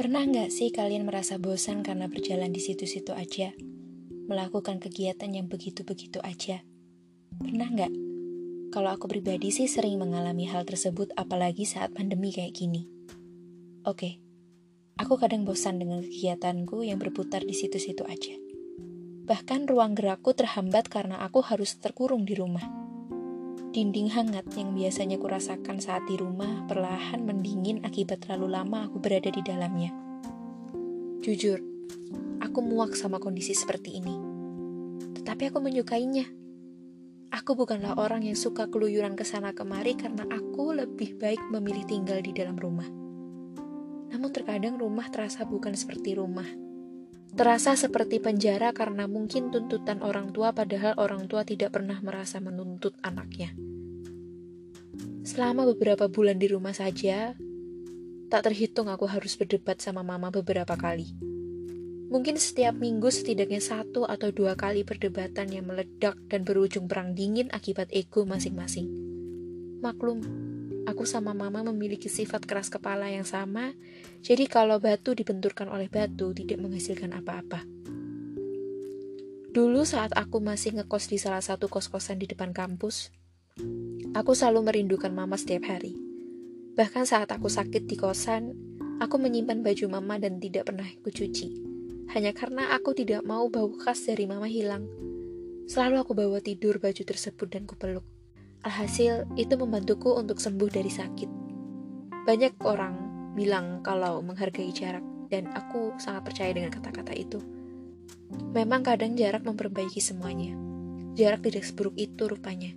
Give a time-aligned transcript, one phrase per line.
[0.00, 3.52] Pernah nggak sih kalian merasa bosan karena berjalan di situ-situ aja?
[4.32, 6.64] Melakukan kegiatan yang begitu-begitu aja?
[7.36, 7.92] Pernah nggak?
[8.72, 12.88] Kalau aku pribadi sih sering mengalami hal tersebut apalagi saat pandemi kayak gini.
[13.84, 14.16] Oke,
[14.96, 18.32] aku kadang bosan dengan kegiatanku yang berputar di situ-situ aja.
[19.28, 22.79] Bahkan ruang gerakku terhambat karena aku harus terkurung di rumah.
[23.70, 29.30] Dinding hangat yang biasanya kurasakan saat di rumah perlahan mendingin akibat terlalu lama aku berada
[29.30, 29.94] di dalamnya.
[31.22, 31.62] Jujur,
[32.42, 34.18] aku muak sama kondisi seperti ini.
[35.14, 36.26] Tetapi aku menyukainya.
[37.30, 42.18] Aku bukanlah orang yang suka keluyuran ke sana kemari karena aku lebih baik memilih tinggal
[42.18, 42.90] di dalam rumah.
[44.10, 46.69] Namun terkadang rumah terasa bukan seperti rumah.
[47.30, 52.98] Terasa seperti penjara karena mungkin tuntutan orang tua padahal orang tua tidak pernah merasa menuntut
[53.06, 53.54] anaknya.
[55.22, 57.38] Selama beberapa bulan di rumah saja,
[58.30, 61.06] tak terhitung aku harus berdebat sama mama beberapa kali.
[62.10, 67.46] Mungkin setiap minggu setidaknya satu atau dua kali perdebatan yang meledak dan berujung perang dingin
[67.54, 68.90] akibat ego masing-masing.
[69.78, 70.18] Maklum,
[70.90, 73.72] aku sama mama memiliki sifat keras kepala yang sama,
[74.20, 77.62] jadi kalau batu dibenturkan oleh batu tidak menghasilkan apa-apa.
[79.50, 83.10] Dulu saat aku masih ngekos di salah satu kos-kosan di depan kampus,
[84.14, 85.94] aku selalu merindukan mama setiap hari.
[86.74, 88.54] Bahkan saat aku sakit di kosan,
[89.02, 91.48] aku menyimpan baju mama dan tidak pernah kucuci.
[92.14, 94.86] Hanya karena aku tidak mau bau khas dari mama hilang.
[95.70, 98.19] Selalu aku bawa tidur baju tersebut dan kupeluk.
[98.60, 101.30] Alhasil, itu membantuku untuk sembuh dari sakit.
[102.28, 102.94] Banyak orang
[103.32, 105.00] bilang kalau menghargai jarak,
[105.32, 107.40] dan aku sangat percaya dengan kata-kata itu.
[108.52, 110.52] Memang kadang jarak memperbaiki semuanya.
[111.16, 112.76] Jarak tidak seburuk itu rupanya.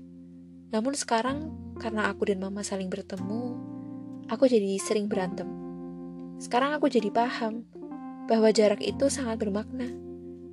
[0.72, 3.60] Namun sekarang, karena aku dan mama saling bertemu,
[4.32, 5.52] aku jadi sering berantem.
[6.40, 7.68] Sekarang aku jadi paham
[8.32, 9.92] bahwa jarak itu sangat bermakna.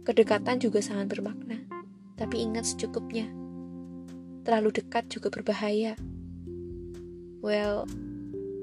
[0.03, 1.63] Kedekatan juga sangat bermakna.
[2.19, 3.40] Tapi ingat secukupnya
[4.51, 5.95] terlalu dekat juga berbahaya.
[7.39, 7.87] Well,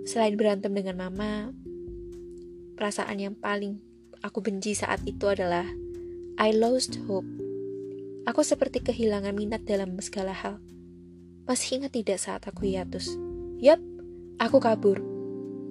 [0.03, 1.55] selain berantem dengan mama,
[2.75, 3.79] perasaan yang paling
[4.19, 5.63] aku benci saat itu adalah
[6.35, 7.23] I lost hope.
[8.27, 10.59] Aku seperti kehilangan minat dalam segala hal.
[11.47, 13.07] Masih ingat tidak saat aku hiatus?
[13.63, 13.79] Yap,
[14.43, 14.99] aku kabur.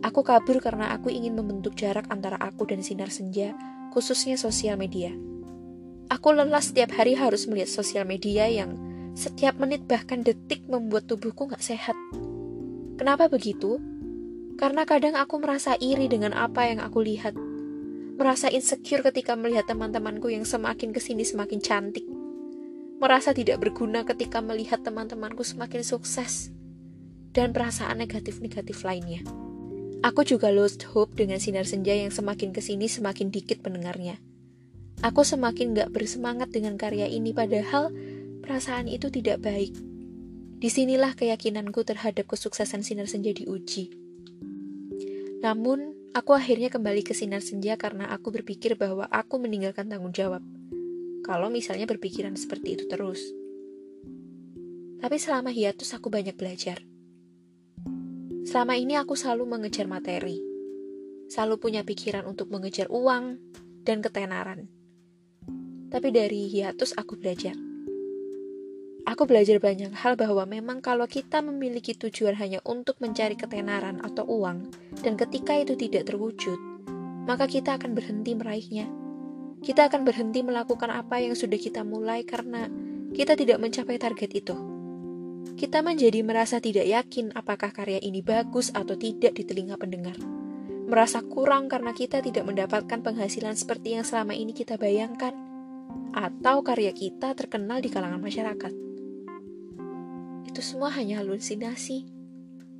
[0.01, 3.53] Aku kabur karena aku ingin membentuk jarak antara aku dan sinar senja,
[3.93, 5.13] khususnya sosial media.
[6.09, 11.49] Aku lelah setiap hari harus melihat sosial media yang setiap menit bahkan detik membuat tubuhku
[11.49, 11.97] gak sehat.
[13.01, 13.81] Kenapa begitu?
[14.61, 17.33] Karena kadang aku merasa iri dengan apa yang aku lihat.
[18.17, 22.05] Merasa insecure ketika melihat teman-temanku yang semakin ke sini semakin cantik.
[23.01, 26.53] Merasa tidak berguna ketika melihat teman-temanku semakin sukses.
[27.33, 29.21] Dan perasaan negatif-negatif lainnya.
[30.01, 34.21] Aku juga lost hope dengan sinar senja yang semakin ke sini semakin dikit pendengarnya.
[35.05, 37.93] Aku semakin gak bersemangat dengan karya ini padahal
[38.47, 39.75] perasaan itu tidak baik.
[40.57, 43.91] Di sinilah keyakinanku terhadap kesuksesan sinar senja diuji.
[45.43, 50.47] Namun, aku akhirnya kembali ke sinar senja karena aku berpikir bahwa aku meninggalkan tanggung jawab.
[51.27, 53.19] Kalau misalnya berpikiran seperti itu terus.
[55.03, 56.87] Tapi selama hiatus aku banyak belajar.
[58.47, 60.39] Selama ini aku selalu mengejar materi.
[61.27, 63.43] Selalu punya pikiran untuk mengejar uang
[63.83, 64.71] dan ketenaran.
[65.91, 67.66] Tapi dari hiatus aku belajar
[69.07, 74.27] Aku belajar banyak hal bahwa memang kalau kita memiliki tujuan hanya untuk mencari ketenaran atau
[74.27, 76.59] uang, dan ketika itu tidak terwujud,
[77.23, 78.91] maka kita akan berhenti meraihnya.
[79.63, 82.67] Kita akan berhenti melakukan apa yang sudah kita mulai karena
[83.15, 84.59] kita tidak mencapai target itu.
[85.55, 90.19] Kita menjadi merasa tidak yakin apakah karya ini bagus atau tidak di telinga pendengar.
[90.91, 95.31] Merasa kurang karena kita tidak mendapatkan penghasilan seperti yang selama ini kita bayangkan,
[96.11, 98.86] atau karya kita terkenal di kalangan masyarakat
[100.57, 102.09] itu semua hanya halusinasi.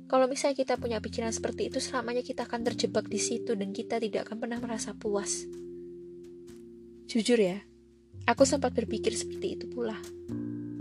[0.09, 4.01] Kalau misalnya kita punya pikiran seperti itu, selamanya kita akan terjebak di situ dan kita
[4.01, 5.45] tidak akan pernah merasa puas.
[7.05, 7.61] Jujur ya,
[8.25, 9.93] aku sempat berpikir seperti itu pula.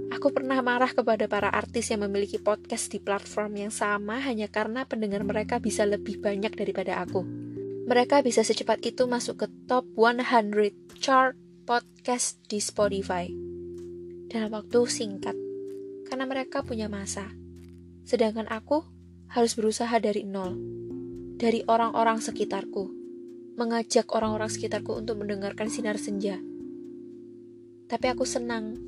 [0.09, 4.89] Aku pernah marah kepada para artis yang memiliki podcast di platform yang sama hanya karena
[4.89, 7.21] pendengar mereka bisa lebih banyak daripada aku.
[7.85, 11.37] Mereka bisa secepat itu masuk ke top 100 chart
[11.69, 13.29] podcast di Spotify
[14.33, 15.46] dalam waktu singkat
[16.07, 17.27] karena mereka punya masa.
[18.07, 18.87] Sedangkan aku
[19.31, 20.55] harus berusaha dari nol,
[21.37, 22.89] dari orang-orang sekitarku,
[23.59, 26.39] mengajak orang-orang sekitarku untuk mendengarkan sinar senja.
[27.87, 28.79] Tapi aku senang,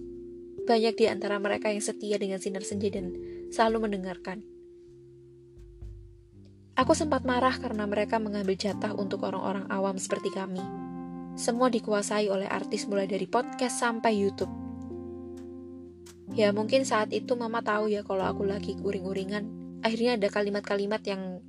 [0.67, 3.15] banyak di antara mereka yang setia dengan sinar senja dan
[3.51, 4.47] selalu mendengarkan.
[6.79, 10.63] Aku sempat marah karena mereka mengambil jatah untuk orang-orang awam seperti kami.
[11.35, 14.68] Semua dikuasai oleh artis mulai dari podcast sampai YouTube.
[16.37, 19.49] Ya mungkin saat itu mama tahu ya kalau aku lagi uring-uringan.
[19.81, 21.41] Akhirnya ada kalimat-kalimat yang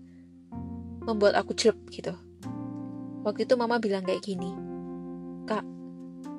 [1.04, 2.14] membuat aku jelek gitu.
[3.26, 4.54] Waktu itu mama bilang kayak gini,
[5.50, 5.66] Kak,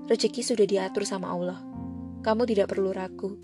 [0.09, 1.59] rezeki sudah diatur sama Allah.
[2.25, 3.37] Kamu tidak perlu ragu.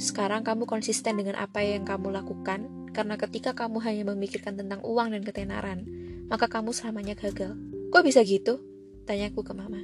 [0.00, 5.12] Sekarang kamu konsisten dengan apa yang kamu lakukan, karena ketika kamu hanya memikirkan tentang uang
[5.12, 5.84] dan ketenaran,
[6.32, 7.52] maka kamu selamanya gagal.
[7.92, 8.62] Kok bisa gitu?
[9.04, 9.82] Tanyaku ke mama.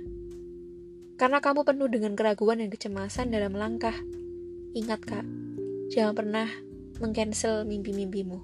[1.21, 3.97] Karena kamu penuh dengan keraguan dan kecemasan dalam langkah.
[4.73, 5.27] Ingat kak,
[5.93, 6.49] jangan pernah
[6.99, 8.41] mengcancel mimpi-mimpimu.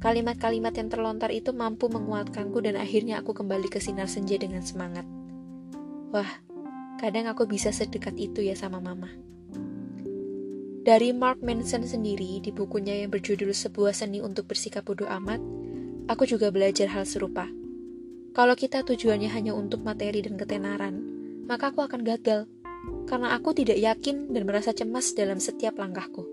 [0.00, 5.04] Kalimat-kalimat yang terlontar itu mampu menguatkanku dan akhirnya aku kembali ke sinar senja dengan semangat.
[6.08, 6.40] Wah,
[6.96, 9.12] kadang aku bisa sedekat itu ya sama mama.
[10.80, 15.36] Dari Mark Manson sendiri di bukunya yang berjudul Sebuah Seni untuk Bersikap Bodoh Amat,
[16.08, 17.44] aku juga belajar hal serupa.
[18.32, 20.96] Kalau kita tujuannya hanya untuk materi dan ketenaran,
[21.44, 22.48] maka aku akan gagal
[23.10, 26.24] karena aku tidak yakin dan merasa cemas dalam setiap langkahku.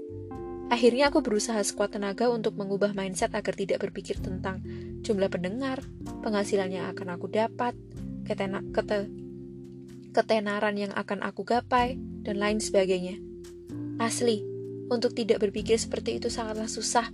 [0.67, 4.59] Akhirnya aku berusaha sekuat tenaga untuk mengubah mindset agar tidak berpikir tentang
[4.99, 5.79] jumlah pendengar,
[6.21, 7.71] penghasilan yang akan aku dapat,
[8.27, 9.07] ketena, kete,
[10.11, 11.95] ketenaran yang akan aku gapai,
[12.27, 13.15] dan lain sebagainya.
[13.97, 14.43] Asli,
[14.91, 17.07] untuk tidak berpikir seperti itu sangatlah susah.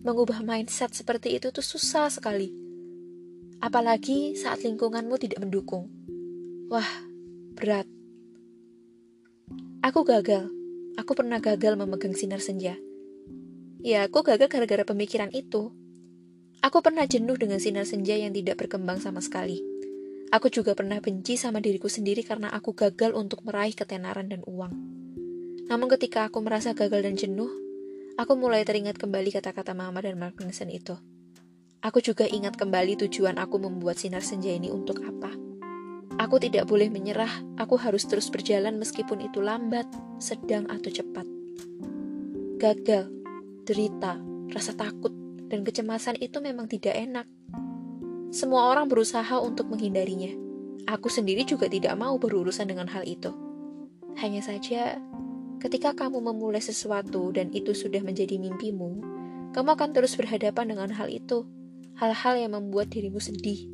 [0.00, 2.48] Mengubah mindset seperti itu tuh susah sekali.
[3.60, 5.90] Apalagi saat lingkunganmu tidak mendukung.
[6.72, 6.88] Wah,
[7.52, 7.99] berat.
[9.80, 10.52] Aku gagal.
[11.00, 12.76] Aku pernah gagal memegang sinar senja.
[13.80, 15.72] Ya, aku gagal gara-gara pemikiran itu.
[16.60, 19.64] Aku pernah jenuh dengan sinar senja yang tidak berkembang sama sekali.
[20.36, 24.76] Aku juga pernah benci sama diriku sendiri karena aku gagal untuk meraih ketenaran dan uang.
[25.72, 27.48] Namun ketika aku merasa gagal dan jenuh,
[28.20, 30.92] aku mulai teringat kembali kata-kata Mama dan Mark Manson itu.
[31.80, 35.49] Aku juga ingat kembali tujuan aku membuat sinar senja ini untuk apa.
[36.20, 39.88] Aku tidak boleh menyerah, aku harus terus berjalan meskipun itu lambat,
[40.20, 41.24] sedang, atau cepat.
[42.60, 43.08] Gagal,
[43.64, 44.20] derita,
[44.52, 45.16] rasa takut,
[45.48, 47.24] dan kecemasan itu memang tidak enak.
[48.36, 50.36] Semua orang berusaha untuk menghindarinya.
[50.92, 53.32] Aku sendiri juga tidak mau berurusan dengan hal itu.
[54.20, 55.00] Hanya saja,
[55.56, 59.00] ketika kamu memulai sesuatu dan itu sudah menjadi mimpimu,
[59.56, 61.48] kamu akan terus berhadapan dengan hal itu,
[61.96, 63.72] hal-hal yang membuat dirimu sedih.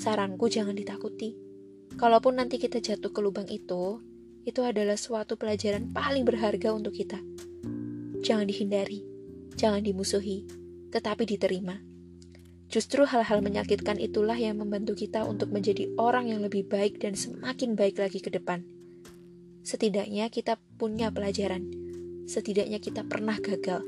[0.00, 1.41] Saranku jangan ditakuti.
[1.96, 4.02] Kalaupun nanti kita jatuh ke lubang itu,
[4.42, 7.18] itu adalah suatu pelajaran paling berharga untuk kita
[8.22, 9.02] jangan dihindari,
[9.58, 10.46] jangan dimusuhi,
[10.94, 11.82] tetapi diterima.
[12.72, 17.76] Justru hal-hal menyakitkan itulah yang membantu kita untuk menjadi orang yang lebih baik dan semakin
[17.76, 18.64] baik lagi ke depan.
[19.60, 21.68] Setidaknya kita punya pelajaran,
[22.24, 23.84] setidaknya kita pernah gagal.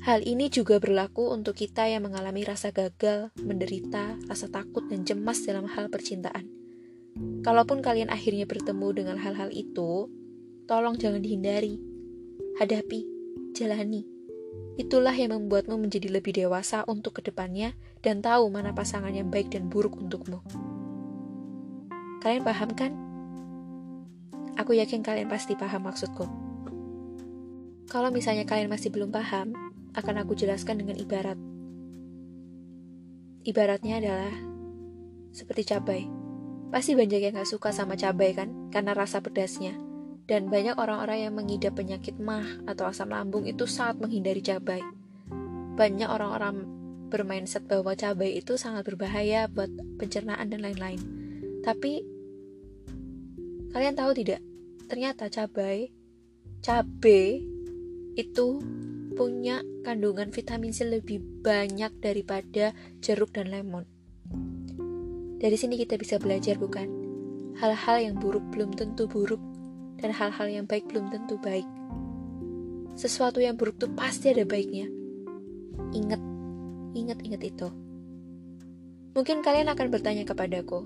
[0.00, 5.44] Hal ini juga berlaku untuk kita yang mengalami rasa gagal, menderita, rasa takut, dan cemas
[5.44, 6.59] dalam hal percintaan.
[7.40, 10.12] Kalaupun kalian akhirnya bertemu dengan hal-hal itu,
[10.68, 11.80] tolong jangan dihindari,
[12.60, 13.08] hadapi,
[13.56, 14.04] jalani.
[14.76, 17.72] Itulah yang membuatmu menjadi lebih dewasa untuk ke depannya
[18.04, 20.44] dan tahu mana pasangan yang baik dan buruk untukmu.
[22.20, 22.92] Kalian paham kan?
[24.60, 26.28] Aku yakin kalian pasti paham maksudku.
[27.88, 29.56] Kalau misalnya kalian masih belum paham,
[29.96, 31.40] akan aku jelaskan dengan ibarat.
[33.48, 34.34] Ibaratnya adalah
[35.32, 36.19] seperti cabai.
[36.70, 39.74] Pasti banyak yang gak suka sama cabai kan, karena rasa pedasnya.
[40.30, 44.78] Dan banyak orang-orang yang mengidap penyakit mah atau asam lambung itu sangat menghindari cabai.
[45.74, 46.62] Banyak orang-orang
[47.10, 51.02] bermain set bahwa cabai itu sangat berbahaya buat pencernaan dan lain-lain.
[51.66, 52.06] Tapi
[53.74, 54.38] kalian tahu tidak?
[54.86, 55.90] Ternyata cabai
[56.60, 57.40] cabai
[58.14, 58.48] itu
[59.16, 63.88] punya kandungan vitamin C lebih banyak daripada jeruk dan lemon.
[65.40, 66.84] Dari sini kita bisa belajar bukan?
[67.56, 69.40] Hal-hal yang buruk belum tentu buruk
[69.96, 71.64] dan hal-hal yang baik belum tentu baik.
[72.92, 74.92] Sesuatu yang buruk tuh pasti ada baiknya.
[75.96, 76.20] Ingat,
[76.92, 77.68] ingat, ingat itu.
[79.16, 80.84] Mungkin kalian akan bertanya kepadaku,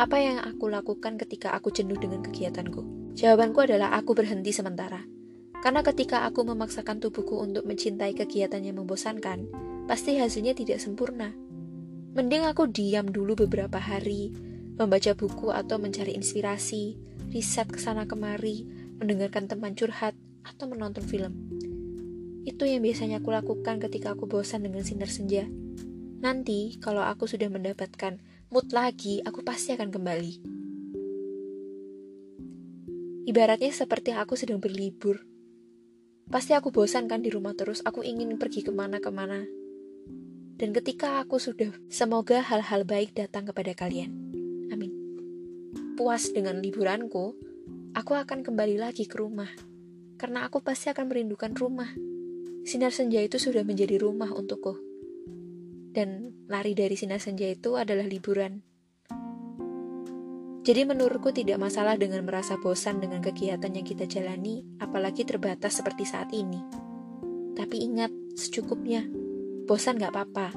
[0.00, 3.12] apa yang aku lakukan ketika aku jenuh dengan kegiatanku?
[3.20, 5.04] Jawabanku adalah aku berhenti sementara.
[5.60, 9.44] Karena ketika aku memaksakan tubuhku untuk mencintai kegiatan yang membosankan,
[9.84, 11.36] pasti hasilnya tidak sempurna.
[12.10, 14.34] Mending aku diam dulu beberapa hari,
[14.74, 16.98] membaca buku atau mencari inspirasi,
[17.30, 18.66] riset ke sana kemari,
[18.98, 21.32] mendengarkan teman curhat, atau menonton film.
[22.42, 25.46] Itu yang biasanya aku lakukan ketika aku bosan dengan sinar senja.
[26.18, 28.18] Nanti, kalau aku sudah mendapatkan
[28.50, 30.34] mood lagi, aku pasti akan kembali.
[33.30, 35.22] Ibaratnya seperti aku sedang berlibur.
[36.26, 39.59] Pasti aku bosan kan di rumah terus, aku ingin pergi ke mana-kemana.
[40.60, 44.12] Dan ketika aku sudah, semoga hal-hal baik datang kepada kalian.
[44.68, 44.92] Amin.
[45.96, 47.32] Puas dengan liburanku,
[47.96, 49.48] aku akan kembali lagi ke rumah.
[50.20, 51.88] Karena aku pasti akan merindukan rumah.
[52.68, 54.76] Sinar senja itu sudah menjadi rumah untukku.
[55.96, 58.60] Dan lari dari sinar senja itu adalah liburan.
[60.60, 66.04] Jadi menurutku tidak masalah dengan merasa bosan dengan kegiatan yang kita jalani, apalagi terbatas seperti
[66.04, 66.60] saat ini.
[67.56, 69.19] Tapi ingat, secukupnya.
[69.70, 70.50] Bosan gak apa-apa.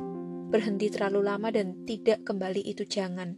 [0.49, 3.37] Berhenti terlalu lama dan tidak kembali itu jangan.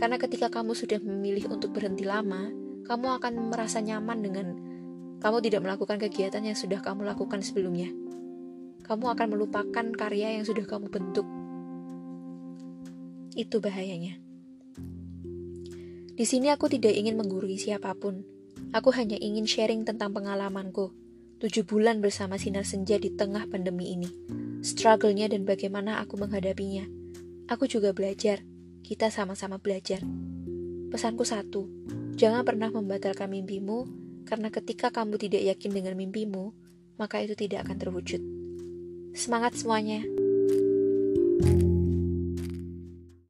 [0.00, 2.48] Karena ketika kamu sudah memilih untuk berhenti lama,
[2.88, 4.46] kamu akan merasa nyaman dengan
[5.20, 7.92] kamu tidak melakukan kegiatan yang sudah kamu lakukan sebelumnya.
[8.80, 11.28] Kamu akan melupakan karya yang sudah kamu bentuk.
[13.36, 14.16] Itu bahayanya.
[16.16, 18.24] Di sini aku tidak ingin menggurui siapa pun.
[18.72, 20.96] Aku hanya ingin sharing tentang pengalamanku.
[21.44, 24.47] Tujuh bulan bersama sinar senja di tengah pandemi ini.
[24.58, 26.84] Struggle-nya dan bagaimana aku menghadapinya.
[27.46, 28.42] Aku juga belajar.
[28.82, 30.02] Kita sama-sama belajar.
[30.88, 31.68] Pesanku satu,
[32.16, 33.84] jangan pernah membatalkan mimpimu,
[34.24, 36.56] karena ketika kamu tidak yakin dengan mimpimu,
[36.96, 38.22] maka itu tidak akan terwujud.
[39.12, 40.17] Semangat semuanya!